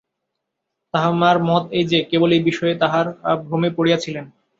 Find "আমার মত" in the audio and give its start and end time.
0.93-1.63